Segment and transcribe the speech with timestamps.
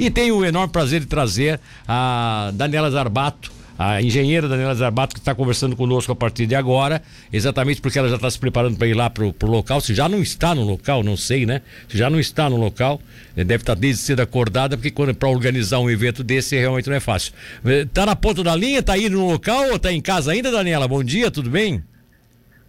[0.00, 5.20] E tenho o enorme prazer de trazer a Daniela Zarbato, a engenheira Daniela Zarbato, que
[5.20, 8.86] está conversando conosco a partir de agora, exatamente porque ela já está se preparando para
[8.86, 9.78] ir lá para o local.
[9.78, 11.60] Se já não está no local, não sei, né?
[11.86, 12.98] Se já não está no local,
[13.36, 16.96] eh, deve estar tá desde cedo acordada, porque para organizar um evento desse realmente não
[16.96, 17.34] é fácil.
[17.62, 20.50] Está eh, na ponta da linha, está aí no local ou está em casa ainda,
[20.50, 20.88] Daniela?
[20.88, 21.84] Bom dia, tudo bem?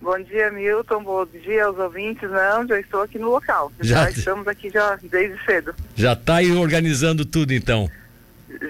[0.00, 1.04] Bom dia, Milton.
[1.04, 2.28] Bom dia aos ouvintes.
[2.30, 3.70] Não, já estou aqui no local.
[3.80, 5.74] Já, já estamos aqui já desde cedo.
[5.94, 7.90] Já está aí organizando tudo, então?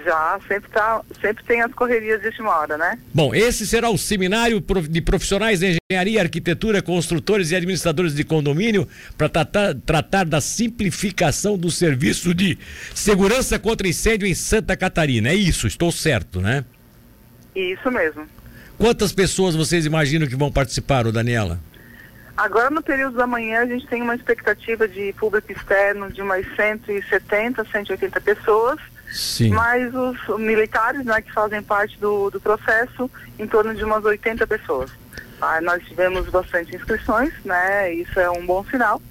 [0.05, 2.99] Já, sempre, tá, sempre tem as correrias de última hora, né?
[3.15, 8.87] Bom, esse será o seminário de profissionais de engenharia, arquitetura, construtores e administradores de condomínio
[9.17, 12.59] para tratar, tratar da simplificação do serviço de
[12.95, 15.31] segurança contra incêndio em Santa Catarina.
[15.31, 16.65] É isso, estou certo, né?
[17.55, 18.27] Isso mesmo.
[18.81, 21.61] Quantas pessoas vocês imaginam que vão participar, ô Daniela?
[22.35, 26.47] Agora, no período da manhã, a gente tem uma expectativa de público externo de umas
[26.57, 28.81] 170, 180 pessoas.
[29.13, 29.51] Sim.
[29.51, 34.47] Mais os militares, né, que fazem parte do, do processo, em torno de umas 80
[34.47, 34.91] pessoas.
[35.43, 37.93] Ah, nós tivemos bastante inscrições, né?
[37.93, 39.03] Isso é um bom sinal.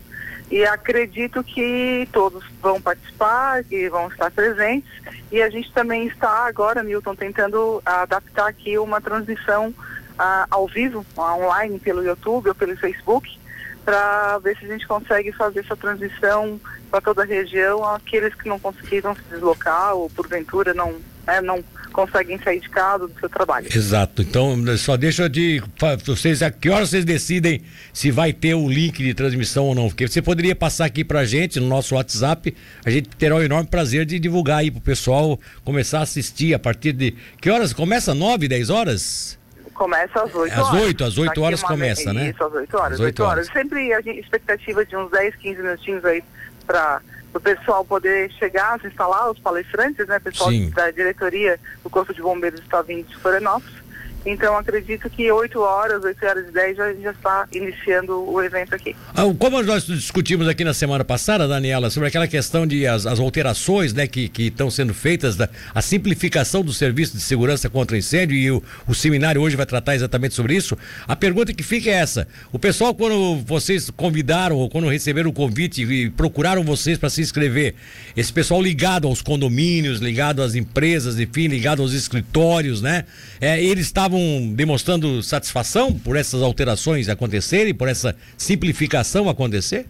[0.52, 4.89] E acredito que todos vão participar e vão estar presentes.
[5.31, 11.06] E a gente também está agora, Milton, tentando adaptar aqui uma transmissão uh, ao vivo,
[11.17, 13.39] online, pelo YouTube ou pelo Facebook,
[13.86, 18.50] para ver se a gente consegue fazer essa transmissão para toda a região, aqueles que
[18.50, 23.30] não conseguiram se deslocar ou porventura não, né, não conseguem sair de casa do seu
[23.30, 23.68] trabalho.
[23.73, 24.22] Exato.
[24.22, 25.62] Então, só deixa de.
[26.06, 27.62] Vocês, a que horas vocês decidem
[27.94, 29.88] se vai ter o link de transmissão ou não?
[29.88, 32.56] Porque você poderia passar aqui pra gente no nosso WhatsApp.
[32.86, 36.59] A gente terá o enorme prazer de divulgar aí pro pessoal começar a assistir a
[36.59, 37.16] partir de.
[37.42, 37.73] Que horas?
[37.73, 39.40] Começa 9, 10 horas?
[39.74, 40.68] Começa às 8 horas.
[40.68, 41.70] Às 8, às 8 horas uma...
[41.70, 42.30] começa, né?
[42.30, 42.94] Isso, às 8 horas.
[42.94, 43.48] Às 8 horas.
[43.48, 46.22] Sempre a gente, expectativa de uns 10, 15 minutinhos aí
[46.68, 47.02] para
[47.33, 50.69] o pessoal poder chegar, se instalar, os palestrantes, né, pessoal Sim.
[50.72, 53.77] da diretoria do Corpo de Bombeiros está vindo de Florianópolis.
[54.25, 58.75] Então acredito que 8 horas, 8 horas e 10 já, já está iniciando o evento
[58.75, 58.96] aqui.
[59.13, 63.19] Ah, como nós discutimos aqui na semana passada, Daniela, sobre aquela questão de as, as
[63.19, 68.35] alterações né, que estão sendo feitas, da, a simplificação do serviço de segurança contra incêndio,
[68.35, 70.78] e o, o seminário hoje vai tratar exatamente sobre isso.
[71.07, 75.34] A pergunta que fica é essa: o pessoal, quando vocês convidaram, ou quando receberam o
[75.34, 77.75] convite e procuraram vocês para se inscrever,
[78.16, 83.06] esse pessoal ligado aos condomínios, ligado às empresas, enfim, ligado aos escritórios, né?
[83.40, 89.86] É, eles estavam estavam demonstrando satisfação por essas alterações acontecerem, por essa simplificação acontecer?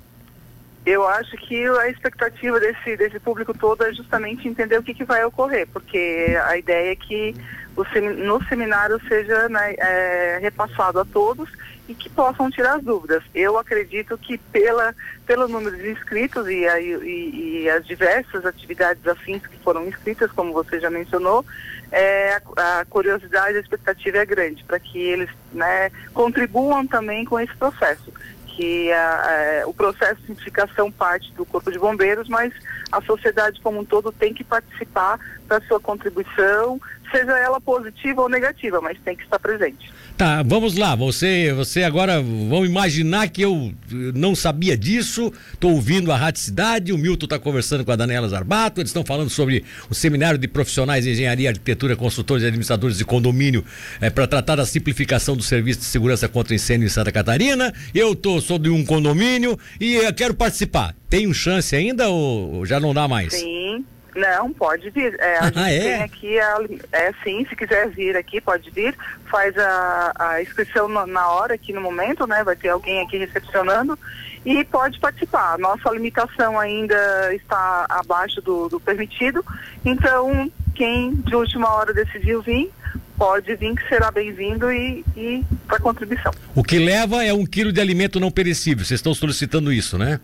[0.86, 5.04] Eu acho que a expectativa desse, desse público todo é justamente entender o que, que
[5.04, 7.36] vai ocorrer, porque a ideia é que
[7.76, 7.84] o,
[8.26, 11.50] no seminário seja né, é, repassado a todos
[11.88, 13.24] e que possam tirar as dúvidas.
[13.34, 14.96] Eu acredito que pela,
[15.26, 20.32] pelo número de inscritos e, a, e, e as diversas atividades afins que foram inscritas,
[20.32, 21.46] como você já mencionou,
[21.92, 27.26] é, a, a curiosidade e a expectativa é grande para que eles né, contribuam também
[27.26, 28.14] com esse processo
[28.56, 32.54] que a, a, o processo de simplificação parte do Corpo de Bombeiros, mas
[32.92, 36.80] a sociedade como um todo tem que participar da sua contribuição,
[37.12, 39.92] seja ela positiva ou negativa, mas tem que estar presente.
[40.18, 40.96] Tá, vamos lá.
[40.96, 45.32] Você, você agora vão imaginar que eu não sabia disso.
[45.54, 46.92] Estou ouvindo a Rádio Cidade.
[46.92, 48.82] O Milton está conversando com a Daniela Zarbato.
[48.82, 53.06] Eles estão falando sobre o seminário de profissionais de engenharia, arquitetura, consultores e administradores de
[53.06, 53.64] condomínio
[54.02, 57.74] é, para tratar da simplificação do serviço de segurança contra incêndio em Santa Catarina.
[57.96, 60.94] Eu tô, sou de um condomínio e eu quero participar.
[61.10, 63.34] Tenho chance ainda ou já não dá mais?
[63.34, 63.86] Sim.
[64.16, 65.16] Não, pode vir.
[65.20, 65.80] É, a gente é?
[65.80, 66.58] tem aqui, a,
[66.92, 68.96] é sim, se quiser vir aqui, pode vir.
[69.30, 72.44] Faz a, a inscrição na, na hora, aqui no momento, né?
[72.44, 73.98] Vai ter alguém aqui recepcionando
[74.46, 75.58] e pode participar.
[75.58, 79.44] Nossa limitação ainda está abaixo do, do permitido,
[79.84, 82.72] então quem de última hora decidiu vir,
[83.18, 86.32] pode vir que será bem-vindo e, e para contribuição.
[86.56, 88.86] O que leva é um quilo de alimento não perecível.
[88.86, 90.20] Vocês estão solicitando isso, né?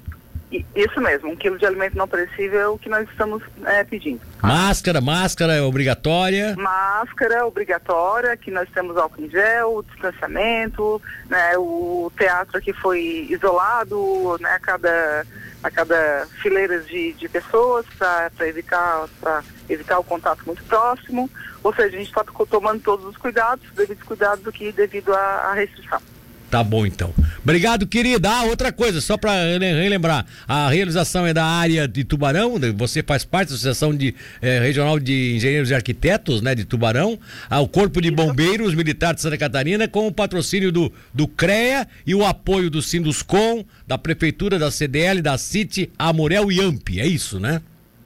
[0.76, 4.22] Isso mesmo, um quilo de alimento não perecível é o que nós estamos é, pedindo.
[4.42, 6.56] Máscara, máscara é obrigatória?
[6.56, 14.38] Máscara obrigatória, que nós temos álcool em gel, distanciamento, né, o teatro aqui foi isolado,
[14.40, 15.26] né, a cada,
[15.64, 19.08] a cada fileira de, de pessoas para evitar,
[19.68, 21.30] evitar o contato muito próximo.
[21.64, 26.00] Ou seja, a gente está tomando todos os cuidados, devidos cuidados aqui devido à restrição.
[26.50, 27.14] Tá bom então.
[27.44, 28.30] Obrigado, querida.
[28.30, 32.72] Ah, outra coisa, só para relembrar, a realização é da área de Tubarão, né?
[32.72, 37.20] você faz parte da Associação de, eh, Regional de Engenheiros e Arquitetos, né, de Tubarão,
[37.50, 41.88] ah, o Corpo de Bombeiros Militar de Santa Catarina, com o patrocínio do, do CREA
[42.06, 47.08] e o apoio do Sinduscom, da Prefeitura, da CDL, da CIT, Amorel e AMP, é
[47.08, 47.62] isso, né?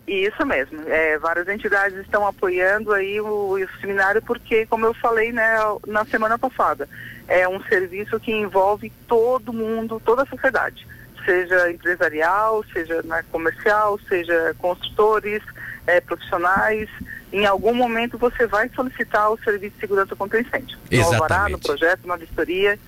[0.10, 0.82] Isso mesmo.
[0.88, 6.04] É, várias entidades estão apoiando aí o, o, seminário porque, como eu falei né, na
[6.06, 6.90] semana passada,
[7.28, 10.88] é um serviço que envolve todo mundo, toda a sociedade,
[11.24, 15.44] seja empresarial, seja né, comercial, seja construtores,
[15.86, 16.90] é, profissionais.
[17.32, 20.76] Em algum momento você vai solicitar o serviço de segurança contra incêndio.
[20.90, 21.08] Exatamente.
[21.08, 22.80] No alvará, no projeto, na vistoria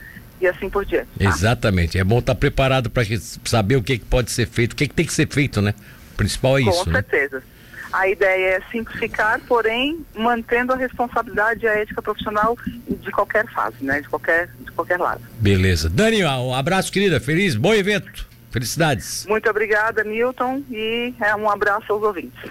[0.41, 1.07] e assim por diante.
[1.19, 1.25] Tá?
[1.25, 1.99] Exatamente.
[1.99, 3.03] É bom estar preparado para
[3.45, 5.75] saber o que, que pode ser feito, o que, que tem que ser feito, né?
[6.21, 6.83] Principal é isso.
[6.83, 7.01] Com né?
[7.01, 7.37] certeza.
[7.37, 7.43] Né?
[7.91, 12.57] A ideia é simplificar, porém mantendo a responsabilidade e a ética profissional
[12.87, 13.99] de qualquer fase, né?
[13.99, 15.21] De qualquer, de qualquer lado.
[15.39, 15.89] Beleza.
[15.89, 17.19] Dani, um abraço, querida.
[17.19, 18.25] Feliz, bom evento.
[18.49, 19.25] Felicidades.
[19.27, 22.49] Muito obrigada, Milton, e é um abraço aos ouvintes.